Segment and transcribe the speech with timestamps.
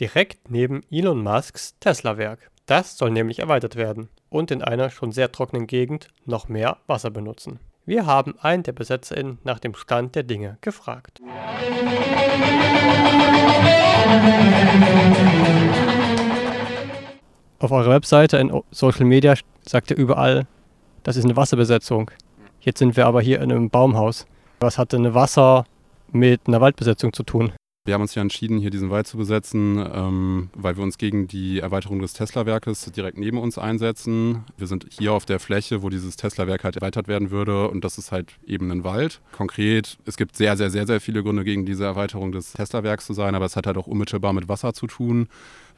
[0.00, 2.52] Direkt neben Elon Musks Tesla-Werk.
[2.66, 7.10] Das soll nämlich erweitert werden und in einer schon sehr trockenen Gegend noch mehr Wasser
[7.10, 7.58] benutzen.
[7.84, 11.20] Wir haben einen der BesetzerInnen nach dem Stand der Dinge gefragt.
[17.58, 20.46] Auf eurer Webseite in Social Media sagt ihr überall,
[21.02, 22.12] das ist eine Wasserbesetzung.
[22.60, 24.26] Jetzt sind wir aber hier in einem Baumhaus.
[24.60, 25.64] Was hat denn Wasser
[26.12, 27.52] mit einer Waldbesetzung zu tun?
[27.88, 31.26] Wir haben uns ja entschieden, hier diesen Wald zu besetzen, ähm, weil wir uns gegen
[31.26, 34.44] die Erweiterung des Tesla-Werkes direkt neben uns einsetzen.
[34.58, 37.96] Wir sind hier auf der Fläche, wo dieses Tesla-Werk halt erweitert werden würde und das
[37.96, 39.22] ist halt eben ein Wald.
[39.32, 43.14] Konkret, es gibt sehr, sehr, sehr, sehr viele Gründe gegen diese Erweiterung des Tesla-Werks zu
[43.14, 45.26] sein, aber es hat halt auch unmittelbar mit Wasser zu tun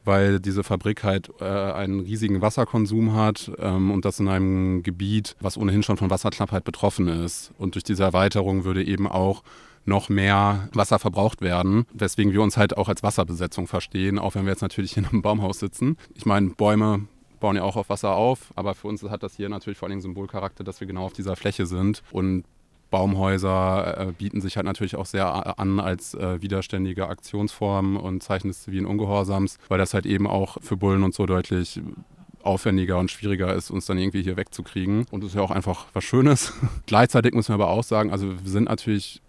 [0.03, 5.36] weil diese Fabrik halt äh, einen riesigen Wasserkonsum hat ähm, und das in einem Gebiet,
[5.41, 7.53] was ohnehin schon von Wasserknappheit betroffen ist.
[7.58, 9.42] Und durch diese Erweiterung würde eben auch
[9.84, 14.44] noch mehr Wasser verbraucht werden, weswegen wir uns halt auch als Wasserbesetzung verstehen, auch wenn
[14.44, 15.96] wir jetzt natürlich in einem Baumhaus sitzen.
[16.14, 17.06] Ich meine, Bäume
[17.40, 20.00] bauen ja auch auf Wasser auf, aber für uns hat das hier natürlich vor allem
[20.00, 22.44] Symbolcharakter, dass wir genau auf dieser Fläche sind und
[22.90, 28.48] Baumhäuser äh, bieten sich halt natürlich auch sehr an als äh, widerständige Aktionsform und Zeichen
[28.48, 31.80] des zivilen Ungehorsams, weil das halt eben auch für Bullen und so deutlich
[32.42, 35.06] aufwendiger und schwieriger ist, uns dann irgendwie hier wegzukriegen.
[35.10, 36.52] Und es ist ja auch einfach was Schönes.
[36.86, 39.22] Gleichzeitig müssen wir aber auch sagen, also wir sind natürlich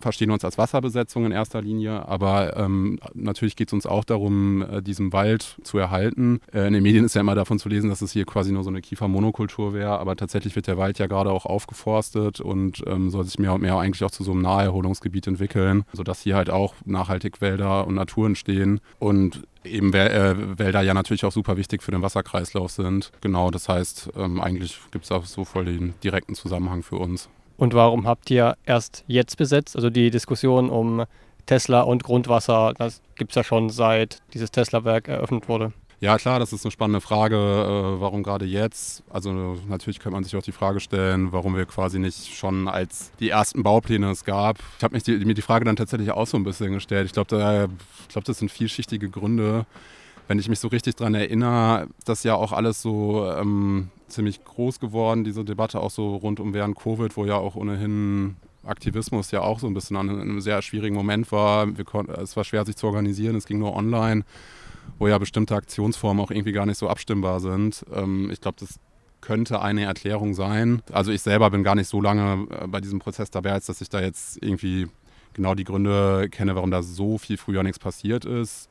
[0.00, 4.62] verstehen uns als Wasserbesetzung in erster Linie, aber ähm, natürlich geht es uns auch darum,
[4.62, 6.40] äh, diesen Wald zu erhalten.
[6.52, 8.64] Äh, in den Medien ist ja immer davon zu lesen, dass es hier quasi nur
[8.64, 13.10] so eine Kiefermonokultur wäre, aber tatsächlich wird der Wald ja gerade auch aufgeforstet und ähm,
[13.10, 16.50] soll sich mehr und mehr eigentlich auch zu so einem Naherholungsgebiet entwickeln, sodass hier halt
[16.50, 21.82] auch nachhaltig Wälder und Natur entstehen und eben äh, Wälder ja natürlich auch super wichtig
[21.82, 23.12] für den Wasserkreislauf sind.
[23.20, 27.28] Genau, das heißt, ähm, eigentlich gibt es auch so voll den direkten Zusammenhang für uns.
[27.58, 29.76] Und warum habt ihr erst jetzt besetzt?
[29.76, 31.04] Also die Diskussion um
[31.44, 35.72] Tesla und Grundwasser, das gibt es ja schon seit dieses Tesla-Werk eröffnet wurde.
[36.00, 37.34] Ja, klar, das ist eine spannende Frage.
[37.34, 39.02] Äh, warum gerade jetzt?
[39.10, 43.10] Also natürlich könnte man sich auch die Frage stellen, warum wir quasi nicht schon als
[43.18, 44.58] die ersten Baupläne es gab.
[44.78, 47.06] Ich habe mir die Frage dann tatsächlich auch so ein bisschen gestellt.
[47.06, 47.66] Ich glaube, da,
[48.08, 49.66] glaub, das sind vielschichtige Gründe.
[50.28, 54.44] Wenn ich mich so richtig dran erinnere, das ist ja auch alles so ähm, ziemlich
[54.44, 59.30] groß geworden, diese Debatte auch so rund um während Covid, wo ja auch ohnehin Aktivismus
[59.30, 61.66] ja auch so ein bisschen an einem sehr schwierigen Moment war.
[61.84, 64.24] Konnten, es war schwer, sich zu organisieren, es ging nur online
[64.98, 67.84] wo ja bestimmte Aktionsformen auch irgendwie gar nicht so abstimmbar sind.
[67.94, 68.78] Ähm, ich glaube, das
[69.20, 70.82] könnte eine Erklärung sein.
[70.92, 73.80] Also ich selber bin gar nicht so lange äh, bei diesem Prozess dabei, als dass
[73.80, 74.88] ich da jetzt irgendwie
[75.34, 78.68] genau die Gründe kenne, warum da so viel früher nichts passiert ist.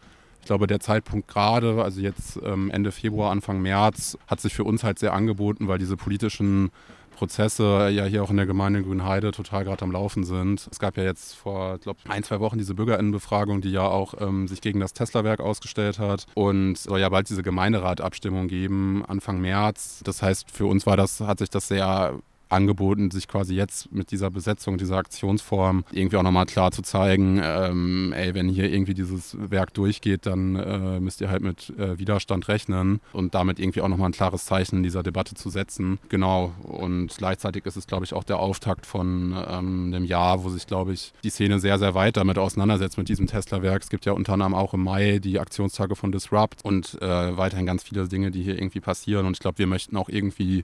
[0.48, 4.64] Ich glaube, der Zeitpunkt gerade, also jetzt ähm, Ende Februar, Anfang März, hat sich für
[4.64, 6.72] uns halt sehr angeboten, weil diese politischen
[7.18, 10.70] Prozesse ja hier auch in der Gemeinde Grünheide total gerade am Laufen sind.
[10.72, 14.48] Es gab ja jetzt vor, glaube ein, zwei Wochen diese Bürgerinnenbefragung, die ja auch ähm,
[14.48, 16.28] sich gegen das Tesla-Werk ausgestellt hat.
[16.34, 20.00] Und soll ja bald diese Gemeinderat-Abstimmung geben, Anfang März.
[20.06, 24.12] Das heißt, für uns war das, hat sich das sehr angeboten, sich quasi jetzt mit
[24.12, 28.94] dieser Besetzung, dieser Aktionsform irgendwie auch nochmal klar zu zeigen, ähm, ey, wenn hier irgendwie
[28.94, 33.82] dieses Werk durchgeht, dann äh, müsst ihr halt mit äh, Widerstand rechnen und damit irgendwie
[33.82, 36.00] auch nochmal ein klares Zeichen in dieser Debatte zu setzen.
[36.10, 36.54] Genau.
[36.64, 40.68] Und gleichzeitig ist es, glaube ich, auch der Auftakt von ähm, einem Jahr, wo sich,
[40.68, 43.84] glaube ich, die Szene sehr, sehr weit damit auseinandersetzt mit diesem Tesla-Werk.
[43.84, 47.66] Es gibt ja unter anderem auch im Mai die Aktionstage von Disrupt und äh, weiterhin
[47.66, 49.26] ganz viele Dinge, die hier irgendwie passieren.
[49.26, 50.64] Und ich glaube, wir möchten auch irgendwie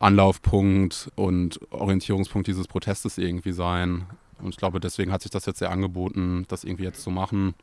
[0.00, 4.06] Anlaufpunkt und Orientierungspunkt dieses Protestes irgendwie sein.
[4.40, 7.54] Und ich glaube, deswegen hat sich das jetzt sehr angeboten, das irgendwie jetzt zu machen.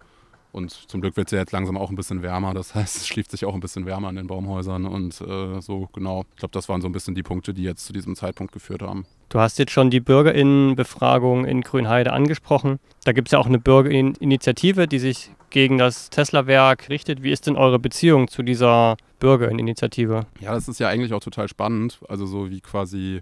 [0.51, 2.53] Und zum Glück wird es ja jetzt langsam auch ein bisschen wärmer.
[2.53, 4.85] Das heißt, es schläft sich auch ein bisschen wärmer in den Baumhäusern.
[4.85, 6.25] Und äh, so, genau.
[6.31, 8.81] Ich glaube, das waren so ein bisschen die Punkte, die jetzt zu diesem Zeitpunkt geführt
[8.81, 9.05] haben.
[9.29, 12.79] Du hast jetzt schon die Bürgerinnenbefragung in Grünheide angesprochen.
[13.03, 17.23] Da gibt es ja auch eine Bürgerinitiative, die sich gegen das Tesla-Werk richtet.
[17.23, 20.25] Wie ist denn eure Beziehung zu dieser Bürgerinitiative?
[20.39, 21.99] Ja, das ist ja eigentlich auch total spannend.
[22.07, 23.21] Also so wie quasi,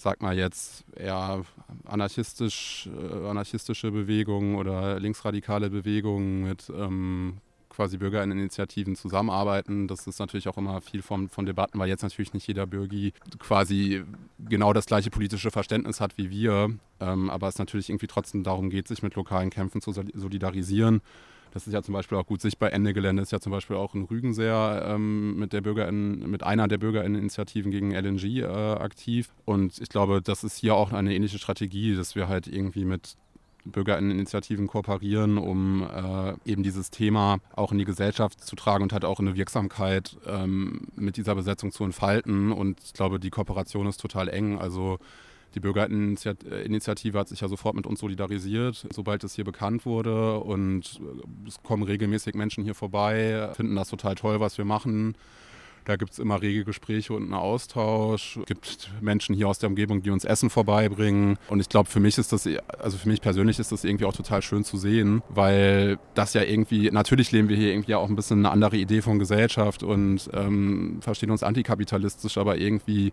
[0.00, 1.44] sag mal jetzt, eher
[1.84, 7.38] anarchistisch, äh, anarchistische Bewegungen oder linksradikale Bewegungen mit ähm,
[7.70, 9.88] quasi Bürgerinitiativen zusammenarbeiten.
[9.88, 13.12] Das ist natürlich auch immer viel von, von Debatten, weil jetzt natürlich nicht jeder Bürgi
[13.38, 14.04] quasi
[14.38, 16.70] genau das gleiche politische Verständnis hat wie wir.
[17.00, 21.00] Ähm, aber es natürlich irgendwie trotzdem darum geht, sich mit lokalen Kämpfen zu solidarisieren.
[21.52, 22.72] Das ist ja zum Beispiel auch gut sichtbar.
[22.72, 26.42] Ende Gelände ist ja zum Beispiel auch in Rügen sehr ähm, mit, der Bürgerin, mit
[26.42, 29.30] einer der Bürgerinitiativen gegen LNG äh, aktiv.
[29.44, 33.16] Und ich glaube, das ist hier auch eine ähnliche Strategie, dass wir halt irgendwie mit
[33.64, 39.04] Bürgerinitiativen kooperieren, um äh, eben dieses Thema auch in die Gesellschaft zu tragen und halt
[39.04, 42.52] auch eine Wirksamkeit ähm, mit dieser Besetzung zu entfalten.
[42.52, 44.58] Und ich glaube, die Kooperation ist total eng.
[44.58, 44.98] Also
[45.54, 50.38] die Bürgerinitiative hat sich ja sofort mit uns solidarisiert, sobald es hier bekannt wurde.
[50.38, 51.00] Und
[51.46, 55.14] es kommen regelmäßig Menschen hier vorbei, finden das total toll, was wir machen.
[55.84, 58.36] Da gibt es immer rege Gespräche und einen Austausch.
[58.36, 61.38] Es gibt Menschen hier aus der Umgebung, die uns Essen vorbeibringen.
[61.48, 62.48] Und ich glaube, für mich ist das,
[62.78, 66.42] also für mich persönlich ist das irgendwie auch total schön zu sehen, weil das ja
[66.42, 70.28] irgendwie, natürlich leben wir hier irgendwie auch ein bisschen eine andere Idee von Gesellschaft und
[70.34, 73.12] ähm, verstehen uns antikapitalistisch, aber irgendwie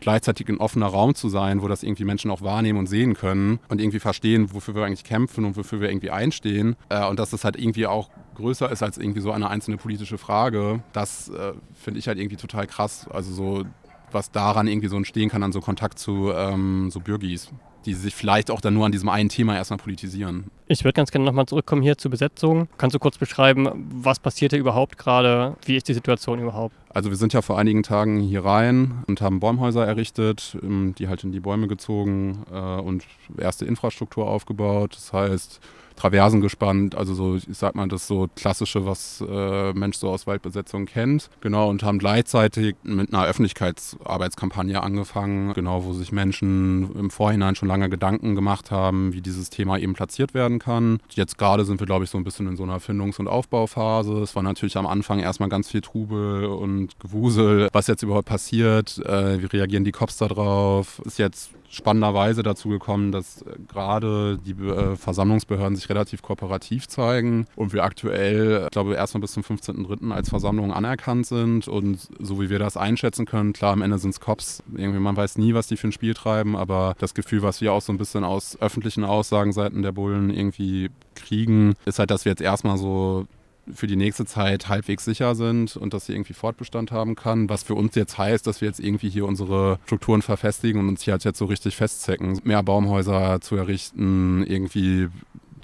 [0.00, 3.58] gleichzeitig ein offener Raum zu sein, wo das irgendwie Menschen auch wahrnehmen und sehen können
[3.68, 6.76] und irgendwie verstehen, wofür wir eigentlich kämpfen und wofür wir irgendwie einstehen.
[6.88, 10.18] Äh, und dass das halt irgendwie auch größer ist als irgendwie so eine einzelne politische
[10.18, 13.06] Frage, das äh, finde ich halt irgendwie total krass.
[13.10, 13.64] Also so,
[14.12, 17.50] was daran irgendwie so entstehen kann an so Kontakt zu ähm, so Bürgis
[17.86, 20.50] die sich vielleicht auch dann nur an diesem einen Thema erstmal politisieren.
[20.66, 22.68] Ich würde ganz gerne nochmal zurückkommen hier zur Besetzung.
[22.76, 25.56] Kannst du kurz beschreiben, was passiert hier überhaupt gerade?
[25.64, 26.74] Wie ist die Situation überhaupt?
[26.96, 31.08] Also wir sind ja vor einigen Tagen hier rein und haben Bäumhäuser errichtet, ähm, die
[31.08, 33.04] halt in die Bäume gezogen äh, und
[33.36, 34.94] erste Infrastruktur aufgebaut.
[34.94, 35.60] Das heißt,
[35.96, 40.26] Traversen gespannt, also so, ich sag mal, das so klassische, was äh, Mensch so aus
[40.26, 41.30] Waldbesetzung kennt.
[41.40, 47.68] Genau, und haben gleichzeitig mit einer Öffentlichkeitsarbeitskampagne angefangen, genau, wo sich Menschen im Vorhinein schon
[47.68, 50.98] lange Gedanken gemacht haben, wie dieses Thema eben platziert werden kann.
[51.10, 54.18] Jetzt gerade sind wir, glaube ich, so ein bisschen in so einer Findungs- und Aufbauphase.
[54.18, 58.98] Es war natürlich am Anfang erstmal ganz viel Trubel und Gewusel, was jetzt überhaupt passiert,
[59.04, 61.00] äh, wie reagieren die Cops darauf.
[61.04, 67.46] Ist jetzt spannenderweise dazu gekommen, dass äh, gerade die äh, Versammlungsbehörden sich relativ kooperativ zeigen
[67.56, 70.10] und wir aktuell, ich glaube, erstmal bis zum 15.03.
[70.10, 74.10] als Versammlung anerkannt sind und so wie wir das einschätzen können, klar, am Ende sind
[74.10, 77.42] es Cops, irgendwie man weiß nie, was die für ein Spiel treiben, aber das Gefühl,
[77.42, 81.98] was wir auch so ein bisschen aus öffentlichen Aussagen seiten der Bullen irgendwie kriegen, ist
[81.98, 83.26] halt, dass wir jetzt erstmal so
[83.72, 87.48] für die nächste Zeit halbwegs sicher sind und dass sie irgendwie Fortbestand haben kann.
[87.48, 91.02] Was für uns jetzt heißt, dass wir jetzt irgendwie hier unsere Strukturen verfestigen und uns
[91.02, 92.40] hier jetzt so richtig festzecken.
[92.44, 95.08] Mehr Baumhäuser zu errichten, irgendwie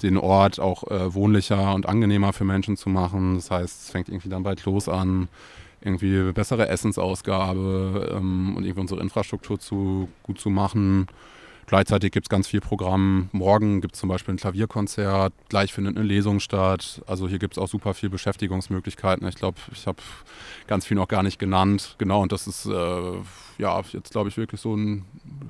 [0.03, 3.37] den Ort auch äh, wohnlicher und angenehmer für Menschen zu machen.
[3.37, 5.29] Das heißt, es fängt irgendwie dann bald los an,
[5.81, 11.07] irgendwie bessere Essensausgabe ähm, und irgendwie unsere Infrastruktur zu, gut zu machen.
[11.73, 13.31] Gleichzeitig gibt es ganz viel Programm.
[13.33, 17.01] Morgen gibt es zum Beispiel ein Klavierkonzert, gleich findet eine Lesung statt.
[17.07, 19.27] Also hier gibt es auch super viel Beschäftigungsmöglichkeiten.
[19.27, 19.97] Ich glaube, ich habe
[20.67, 21.95] ganz viel noch gar nicht genannt.
[21.97, 23.13] Genau, und das ist äh,
[23.57, 25.07] ja jetzt, glaube ich, wirklich so ein,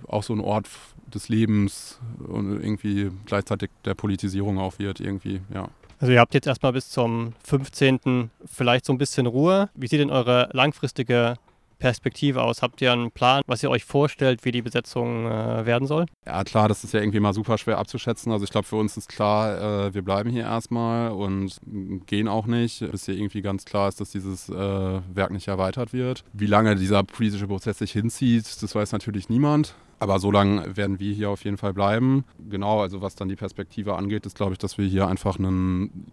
[0.06, 0.68] auch so ein Ort
[1.12, 5.70] des Lebens und irgendwie gleichzeitig der Politisierung auch wird, irgendwie, ja.
[5.98, 8.30] Also ihr habt jetzt erstmal bis zum 15.
[8.44, 9.70] vielleicht so ein bisschen Ruhe.
[9.74, 11.34] Wie sieht denn eure langfristige
[11.82, 12.62] Perspektive aus?
[12.62, 16.06] Habt ihr einen Plan, was ihr euch vorstellt, wie die Besetzung äh, werden soll?
[16.24, 18.30] Ja, klar, das ist ja irgendwie mal super schwer abzuschätzen.
[18.30, 21.58] Also ich glaube, für uns ist klar, äh, wir bleiben hier erstmal und
[22.06, 25.92] gehen auch nicht, bis hier irgendwie ganz klar ist, dass dieses äh, Werk nicht erweitert
[25.92, 26.22] wird.
[26.32, 29.74] Wie lange dieser politische Prozess sich hinzieht, das weiß natürlich niemand.
[29.98, 32.24] Aber so lange werden wir hier auf jeden Fall bleiben.
[32.48, 36.12] Genau, also was dann die Perspektive angeht, ist, glaube ich, dass wir hier einfach einen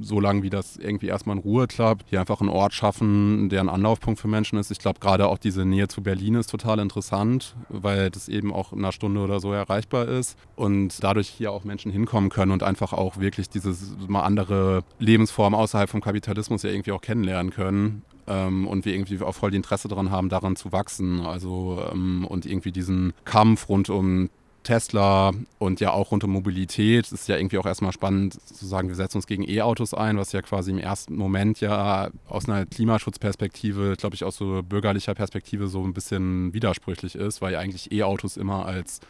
[0.00, 3.60] so lange wie das irgendwie erstmal in Ruhe klappt, hier einfach einen Ort schaffen, der
[3.60, 4.70] ein Anlaufpunkt für Menschen ist.
[4.70, 8.72] Ich glaube, gerade auch diese Nähe zu Berlin ist total interessant, weil das eben auch
[8.72, 12.62] in einer Stunde oder so erreichbar ist und dadurch hier auch Menschen hinkommen können und
[12.62, 13.74] einfach auch wirklich diese
[14.06, 19.20] mal andere Lebensform außerhalb vom Kapitalismus ja irgendwie auch kennenlernen können ähm, und wir irgendwie
[19.22, 21.20] auch voll die Interesse daran haben, daran zu wachsen.
[21.20, 24.30] Also ähm, und irgendwie diesen Kampf rund um
[24.68, 27.10] Tesla und ja auch rund um Mobilität.
[27.10, 30.32] Ist ja irgendwie auch erstmal spannend zu sagen, wir setzen uns gegen E-Autos ein, was
[30.32, 35.68] ja quasi im ersten Moment ja aus einer Klimaschutzperspektive, glaube ich, aus so bürgerlicher Perspektive
[35.68, 39.00] so ein bisschen widersprüchlich ist, weil ja eigentlich E-Autos immer als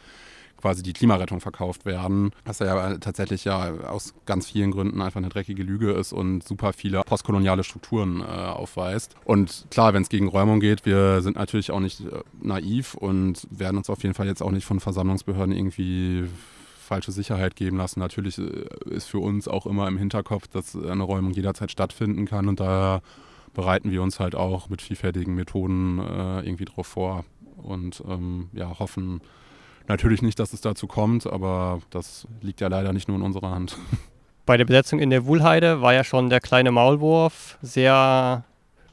[0.59, 5.29] quasi die Klimarettung verkauft werden, was ja tatsächlich ja aus ganz vielen Gründen einfach eine
[5.29, 9.15] dreckige Lüge ist und super viele postkoloniale Strukturen äh, aufweist.
[9.25, 13.47] Und klar, wenn es gegen Räumung geht, wir sind natürlich auch nicht äh, naiv und
[13.49, 16.25] werden uns auf jeden Fall jetzt auch nicht von Versammlungsbehörden irgendwie
[16.77, 17.99] falsche Sicherheit geben lassen.
[17.99, 22.47] Natürlich äh, ist für uns auch immer im Hinterkopf, dass eine Räumung jederzeit stattfinden kann
[22.47, 23.01] und daher
[23.53, 27.25] bereiten wir uns halt auch mit vielfältigen Methoden äh, irgendwie drauf vor
[27.57, 29.21] und ähm, ja, hoffen,
[29.89, 33.49] Natürlich nicht, dass es dazu kommt, aber das liegt ja leider nicht nur in unserer
[33.49, 33.75] Hand.
[34.45, 38.45] Bei der Besetzung in der Wuhlheide war ja schon der kleine Maulwurf sehr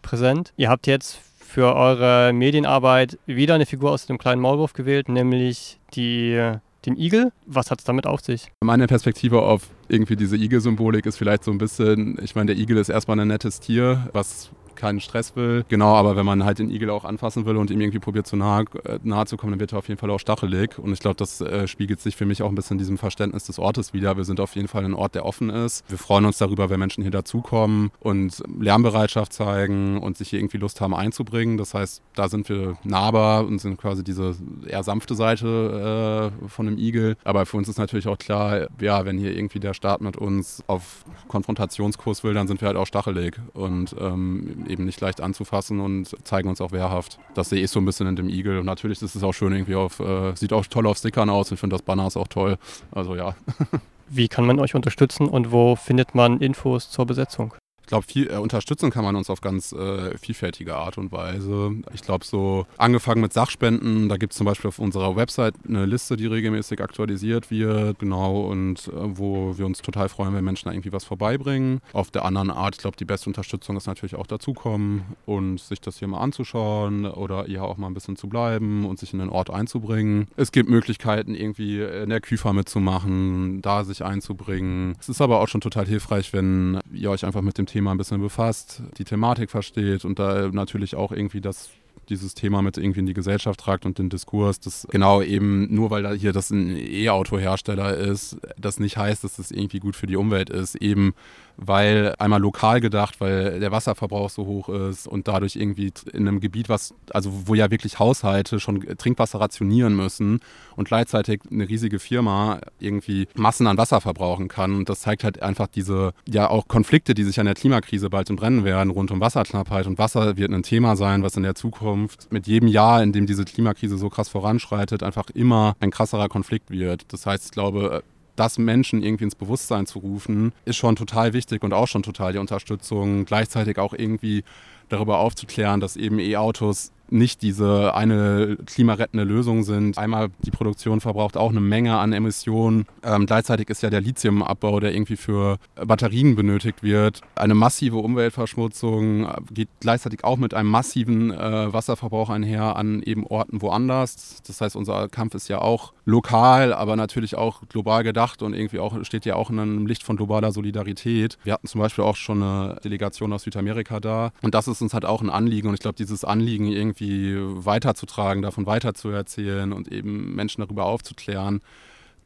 [0.03, 0.53] präsent.
[0.57, 5.79] Ihr habt jetzt für eure Medienarbeit wieder eine Figur aus dem kleinen Maulwurf gewählt, nämlich
[5.95, 6.53] die
[6.87, 7.33] den Igel.
[7.47, 8.49] Was hat es damit auf sich?
[8.62, 12.76] Meine Perspektive auf irgendwie diese Igel-Symbolik ist vielleicht so ein bisschen, ich meine, der Igel
[12.79, 15.64] ist erstmal ein nettes Tier, was keinen Stress will.
[15.68, 18.37] Genau, aber wenn man halt den Igel auch anfassen will und ihm irgendwie probiert zu
[18.37, 20.78] nahe, äh, nahe zu kommen, dann wird er auf jeden Fall auch stachelig.
[20.78, 23.45] Und ich glaube, das äh, spiegelt sich für mich auch ein bisschen in diesem Verständnis
[23.45, 24.16] des Ortes wieder.
[24.16, 25.85] Wir sind auf jeden Fall ein Ort, der offen ist.
[25.88, 30.59] Wir freuen uns darüber, wenn Menschen hier dazukommen und Lernbereitschaft zeigen und sich hier irgendwie
[30.59, 31.56] Lust haben einzubringen.
[31.56, 34.35] Das heißt, da sind wir nahbar und sind quasi diese
[34.66, 37.16] eher sanfte Seite äh, von einem Igel.
[37.25, 40.62] Aber für uns ist natürlich auch klar, ja, wenn hier irgendwie der Staat mit uns
[40.66, 43.38] auf Konfrontationskurs will, dann sind wir halt auch stachelig.
[43.54, 47.18] Und ähm, eben nicht leicht anzufassen und zeigen uns auch wehrhaft.
[47.35, 48.58] Das sehe ich so ein bisschen in dem Igel.
[48.58, 51.50] Und natürlich ist es auch schön irgendwie auf, äh, sieht auch toll auf Stickern aus.
[51.52, 52.58] Ich finde das Banner ist auch toll.
[52.92, 53.35] Also ja.
[54.08, 57.54] Wie kann man euch unterstützen und wo findet man Infos zur Besetzung?
[57.87, 61.71] Ich glaube, viel äh, unterstützen kann man uns auf ganz äh, vielfältige Art und Weise.
[61.95, 65.87] Ich glaube, so angefangen mit Sachspenden, da gibt es zum Beispiel auf unserer Website eine
[65.87, 70.64] Liste, die regelmäßig aktualisiert wird, genau, und äh, wo wir uns total freuen, wenn Menschen
[70.69, 71.81] da irgendwie was vorbeibringen.
[71.93, 75.81] Auf der anderen Art, ich glaube, die beste Unterstützung ist natürlich auch dazukommen und sich
[75.81, 79.21] das hier mal anzuschauen oder hier auch mal ein bisschen zu bleiben und sich in
[79.21, 80.26] den Ort einzubringen.
[80.37, 84.97] Es gibt Möglichkeiten, irgendwie in der Küfer mitzumachen, da sich einzubringen.
[84.99, 87.90] Es ist aber auch schon total hilfreich, wenn ihr euch einfach mit dem Thema Thema
[87.90, 91.68] ein bisschen befasst, die Thematik versteht und da natürlich auch irgendwie das
[92.09, 95.90] dieses Thema mit irgendwie in die Gesellschaft tragt und den Diskurs, das genau eben nur
[95.90, 100.06] weil da hier das ein E-Auto-Hersteller ist, das nicht heißt, dass das irgendwie gut für
[100.06, 101.14] die Umwelt ist, eben
[101.57, 106.41] weil einmal lokal gedacht, weil der Wasserverbrauch so hoch ist und dadurch irgendwie in einem
[106.41, 110.41] Gebiet, was, also wo ja wirklich Haushalte schon Trinkwasser rationieren müssen
[110.77, 114.75] und gleichzeitig eine riesige Firma irgendwie Massen an Wasser verbrauchen kann.
[114.75, 118.31] Und das zeigt halt einfach diese, ja auch Konflikte, die sich an der Klimakrise bald
[118.31, 119.87] im Brennen werden, rund um Wasserknappheit.
[119.87, 123.27] Und Wasser wird ein Thema sein, was in der Zukunft mit jedem Jahr, in dem
[123.27, 127.05] diese Klimakrise so krass voranschreitet, einfach immer ein krasserer Konflikt wird.
[127.13, 128.03] Das heißt, ich glaube,
[128.37, 132.33] das Menschen irgendwie ins Bewusstsein zu rufen, ist schon total wichtig und auch schon total
[132.33, 133.25] die Unterstützung.
[133.25, 134.45] Gleichzeitig auch irgendwie
[134.88, 139.97] darüber aufzuklären, dass eben E-Autos nicht diese eine klimarettende Lösung sind.
[139.97, 142.87] Einmal, die Produktion verbraucht auch eine Menge an Emissionen.
[143.05, 149.28] Ähm, gleichzeitig ist ja der Lithiumabbau, der irgendwie für Batterien benötigt wird, eine massive Umweltverschmutzung,
[149.52, 154.43] geht gleichzeitig auch mit einem massiven äh, Wasserverbrauch einher an eben Orten woanders.
[154.47, 158.79] Das heißt, unser Kampf ist ja auch lokal, aber natürlich auch global gedacht und irgendwie
[158.79, 161.37] auch steht ja auch in einem Licht von globaler Solidarität.
[161.43, 164.95] Wir hatten zum Beispiel auch schon eine Delegation aus Südamerika da und das ist uns
[164.95, 170.35] halt auch ein Anliegen und ich glaube, dieses Anliegen irgendwie weiterzutragen, davon weiterzuerzählen und eben
[170.35, 171.61] Menschen darüber aufzuklären.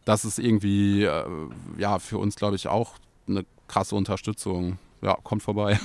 [0.05, 1.25] Das ist irgendwie, äh,
[1.79, 2.95] ja, für uns, glaube ich, auch
[3.27, 4.79] eine krasse Unterstützung.
[5.03, 5.81] Ja, kommt vorbei.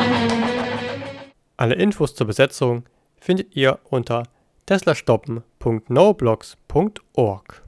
[1.56, 2.84] Alle Infos zur Besetzung
[3.18, 4.24] findet ihr unter
[4.66, 7.62] teslastoppen.noblogs.org.